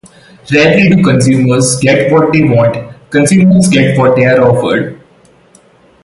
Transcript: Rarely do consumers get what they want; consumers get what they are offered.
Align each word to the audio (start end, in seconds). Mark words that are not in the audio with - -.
Rarely 0.51 0.89
do 0.89 1.03
consumers 1.03 1.77
get 1.79 2.11
what 2.11 2.33
they 2.33 2.41
want; 2.43 2.73
consumers 3.11 3.67
get 3.69 3.95
what 3.99 4.15
they 4.15 4.25
are 4.25 4.41
offered. 4.49 4.99